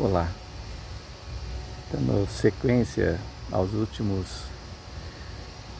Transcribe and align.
Olá, 0.00 0.28
dando 1.92 2.24
sequência 2.30 3.18
aos 3.50 3.72
últimos 3.72 4.44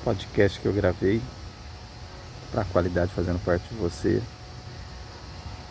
podcasts 0.03 0.61
que 0.61 0.67
eu 0.67 0.73
gravei 0.73 1.23
para 2.51 2.63
a 2.63 2.65
qualidade 2.65 3.13
fazendo 3.15 3.39
parte 3.45 3.69
de 3.69 3.77
você. 3.77 4.21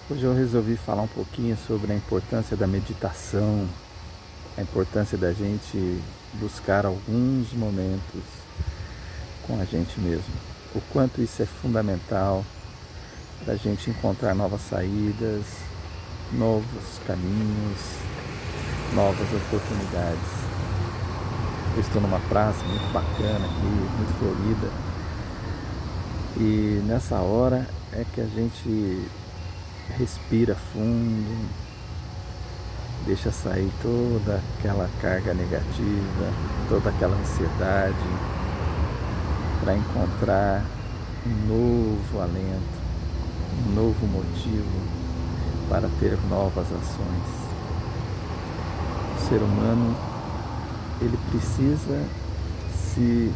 Hoje 0.10 0.24
eu 0.24 0.34
resolvi 0.34 0.78
falar 0.78 1.02
um 1.02 1.10
pouquinho 1.10 1.58
sobre 1.68 1.92
a 1.92 1.96
importância 1.98 2.56
da 2.56 2.66
meditação, 2.66 3.68
a 4.58 4.62
importância 4.62 5.18
da 5.18 5.34
gente 5.34 6.02
buscar 6.36 6.86
alguns 6.86 7.52
momentos 7.52 8.24
com 9.46 9.60
a 9.60 9.66
gente 9.66 10.00
mesmo. 10.00 10.34
O 10.74 10.80
quanto 10.94 11.22
isso 11.22 11.44
é 11.44 11.46
fundamental 11.46 12.46
para 13.44 13.56
a 13.56 13.58
gente 13.58 13.90
encontrar 13.90 14.34
novas 14.34 14.62
saídas, 14.62 15.44
novos 16.32 17.02
caminhos, 17.06 18.17
novas 18.94 19.28
oportunidades. 19.34 20.48
Eu 21.76 21.82
estou 21.82 22.02
numa 22.02 22.20
praça 22.22 22.64
muito 22.66 22.92
bacana 22.92 23.46
aqui, 23.46 23.66
muito 23.98 24.18
florida. 24.20 24.72
E 26.38 26.82
nessa 26.86 27.16
hora 27.18 27.68
é 27.94 28.06
que 28.14 28.22
a 28.22 28.26
gente 28.26 29.08
respira 29.98 30.56
fundo, 30.56 31.50
deixa 33.06 33.32
sair 33.32 33.72
toda 33.82 34.42
aquela 34.58 34.90
carga 35.02 35.34
negativa, 35.34 36.34
toda 36.70 36.90
aquela 36.90 37.16
ansiedade, 37.16 37.96
para 39.64 39.76
encontrar 39.76 40.64
um 41.26 41.48
novo 41.48 42.22
alento, 42.22 42.78
um 43.68 43.74
novo 43.74 44.08
motivo 44.08 44.98
para 45.70 45.90
ter 46.00 46.18
novas 46.30 46.68
ações 46.68 47.47
ser 49.18 49.42
humano 49.42 49.96
ele 51.02 51.18
precisa 51.30 52.04
se 52.76 53.32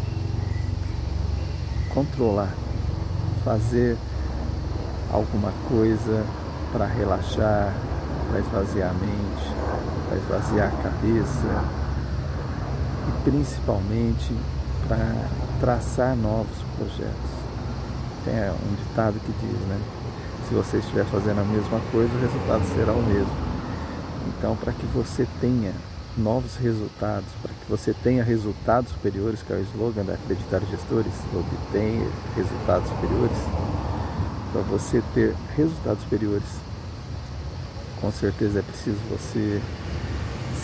controlar, 1.94 2.50
fazer 3.44 3.98
alguma 5.12 5.52
coisa 5.68 6.26
para 6.72 6.86
relaxar, 6.86 7.74
para 8.30 8.40
esvaziar 8.40 8.90
a 8.90 8.94
mente, 8.94 9.54
para 10.08 10.18
esvaziar 10.18 10.68
a 10.68 10.84
cabeça 10.84 11.64
e 13.08 13.30
principalmente 13.30 14.36
para 14.88 15.28
traçar 15.60 16.16
novos 16.16 16.58
projetos. 16.78 17.32
Tem 18.24 18.34
um 18.34 18.76
ditado 18.76 19.20
que 19.20 19.34
diz, 19.42 19.60
né? 19.68 19.80
Se 20.48 20.56
você 20.56 20.78
estiver 20.78 21.06
fazendo 21.06 21.42
a 21.42 21.44
mesma 21.44 21.80
coisa, 21.92 22.14
o 22.14 22.22
resultado 22.22 22.64
será 22.76 22.94
o 22.94 23.04
mesmo. 23.04 23.51
Então, 24.28 24.56
para 24.56 24.74
que 24.74 24.86
você 24.88 25.28
tenha 25.40 25.74
novos 26.18 26.56
resultados, 26.58 27.28
para 27.42 27.52
que 27.52 27.70
você 27.70 27.94
tenha 28.04 28.24
resultados 28.24 28.92
superiores, 28.92 29.42
que 29.42 29.54
é 29.54 29.56
o 29.56 29.62
slogan 29.62 30.04
da 30.04 30.14
Acreditar 30.14 30.62
Gestores, 30.70 31.14
obtenha 31.34 32.08
resultados 32.36 32.90
superiores, 32.90 33.38
para 34.52 34.62
você 34.64 35.02
ter 35.14 35.34
resultados 35.56 36.04
superiores, 36.04 36.48
com 38.02 38.12
certeza 38.12 38.60
é 38.60 38.62
preciso 38.62 38.98
você 39.10 39.62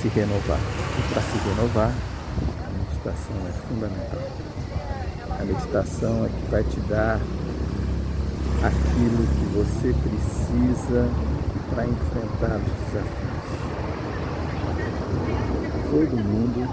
se 0.01 0.07
renovar. 0.09 0.59
E 0.59 1.13
para 1.13 1.21
se 1.21 1.37
renovar, 1.49 1.91
a 2.65 2.69
meditação 2.69 3.35
é 3.47 3.51
fundamental. 3.67 4.27
A 5.39 5.45
meditação 5.45 6.25
é 6.25 6.29
que 6.29 6.51
vai 6.51 6.63
te 6.63 6.79
dar 6.81 7.19
aquilo 8.63 9.27
que 9.27 9.45
você 9.55 9.93
precisa 10.03 11.09
para 11.69 11.85
enfrentar 11.85 12.57
os 12.57 12.85
desafios 12.87 13.36
todo 15.89 16.17
mundo 16.17 16.67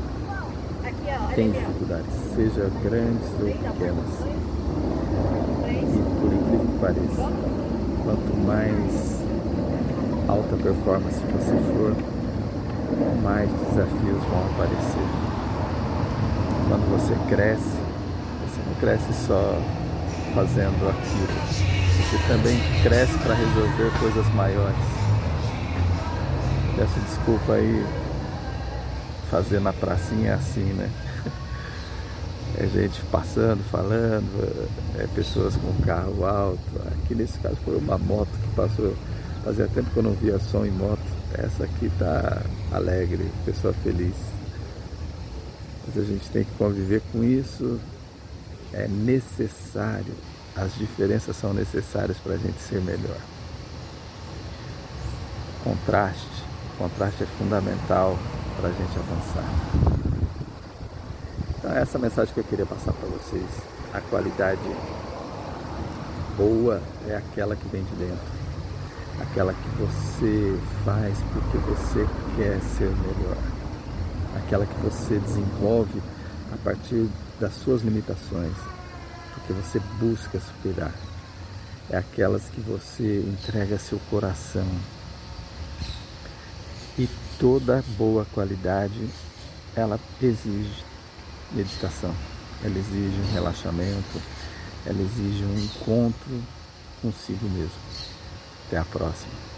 tem 1.34 1.50
dificuldades, 1.50 2.12
seja 2.34 2.70
grandes 2.82 3.28
ou 3.40 3.46
pequenas. 3.46 4.10
E 5.66 6.02
por 6.20 6.32
incrível 6.32 6.66
que 6.66 6.78
pareça, 6.80 7.32
quanto 8.02 8.36
mais 8.44 9.22
alta 10.28 10.56
performance 10.56 11.20
você 11.20 11.56
for, 11.72 11.96
mais 13.22 13.48
desafios 13.50 14.22
vão 14.24 14.46
aparecer. 14.52 15.08
Quando 16.68 16.90
você 16.90 17.14
cresce, 17.28 17.76
você 18.42 18.60
não 18.66 18.74
cresce 18.80 19.26
só 19.26 19.58
fazendo 20.34 20.88
aquilo, 20.88 21.28
você 22.02 22.18
também 22.26 22.58
cresce 22.82 23.16
para 23.18 23.34
resolver 23.34 23.90
coisas 24.00 24.34
maiores. 24.34 24.74
Peço 26.76 26.98
desculpa 27.00 27.52
aí 27.52 28.03
fazer 29.34 29.58
na 29.58 29.72
pracinha 29.72 30.30
é 30.30 30.34
assim, 30.34 30.62
né? 30.74 30.88
É 32.56 32.68
gente 32.68 33.00
passando, 33.10 33.64
falando, 33.68 34.30
é 34.96 35.08
pessoas 35.08 35.56
com 35.56 35.74
carro 35.82 36.24
alto. 36.24 36.60
Aqui 36.86 37.12
nesse 37.12 37.36
caso 37.40 37.56
foi 37.64 37.76
uma 37.76 37.98
moto 37.98 38.28
que 38.30 38.54
passou. 38.54 38.94
Fazia 39.42 39.66
tempo 39.66 39.90
que 39.90 39.96
eu 39.96 40.04
não 40.04 40.12
via 40.12 40.38
som 40.38 40.64
em 40.64 40.70
moto. 40.70 41.02
Essa 41.32 41.64
aqui 41.64 41.90
tá 41.98 42.42
alegre, 42.70 43.28
pessoa 43.44 43.74
feliz. 43.82 44.14
Mas 45.84 46.04
a 46.04 46.06
gente 46.06 46.28
tem 46.28 46.44
que 46.44 46.52
conviver 46.52 47.02
com 47.10 47.24
isso. 47.24 47.80
É 48.72 48.86
necessário. 48.86 50.14
As 50.54 50.76
diferenças 50.76 51.34
são 51.34 51.52
necessárias 51.52 52.18
para 52.18 52.34
a 52.34 52.38
gente 52.38 52.60
ser 52.60 52.80
melhor. 52.82 53.18
Contraste. 55.64 56.44
Contraste 56.78 57.24
é 57.24 57.26
fundamental 57.36 58.16
para 58.56 58.68
a 58.68 58.72
gente 58.72 58.98
avançar. 58.98 60.04
Então, 61.58 61.72
essa 61.72 61.96
é 61.96 61.98
a 61.98 62.02
mensagem 62.02 62.34
que 62.34 62.40
eu 62.40 62.44
queria 62.44 62.66
passar 62.66 62.92
para 62.92 63.08
vocês. 63.08 63.48
A 63.92 64.00
qualidade 64.00 64.60
boa 66.36 66.80
é 67.08 67.16
aquela 67.16 67.54
que 67.56 67.66
vem 67.68 67.82
de 67.84 67.94
dentro, 67.94 68.32
aquela 69.20 69.54
que 69.54 69.68
você 69.78 70.58
faz 70.84 71.16
porque 71.32 71.58
você 71.58 72.06
quer 72.36 72.60
ser 72.76 72.90
melhor, 72.90 73.36
aquela 74.36 74.66
que 74.66 74.74
você 74.80 75.18
desenvolve 75.18 76.02
a 76.52 76.56
partir 76.64 77.08
das 77.40 77.54
suas 77.54 77.82
limitações, 77.82 78.56
porque 79.34 79.52
você 79.52 79.80
busca 79.98 80.40
superar. 80.40 80.92
É 81.90 81.98
aquelas 81.98 82.42
que 82.44 82.60
você 82.60 83.20
entrega 83.20 83.78
seu 83.78 84.00
coração, 84.10 84.66
e 86.98 87.08
toda 87.38 87.84
boa 87.96 88.24
qualidade 88.32 89.08
ela 89.74 89.98
exige 90.22 90.84
meditação, 91.52 92.14
ela 92.62 92.78
exige 92.78 93.20
um 93.20 93.32
relaxamento, 93.32 94.22
ela 94.86 95.00
exige 95.00 95.44
um 95.44 95.58
encontro 95.58 96.42
consigo 97.02 97.48
mesmo. 97.50 97.72
Até 98.66 98.78
a 98.78 98.84
próxima. 98.84 99.53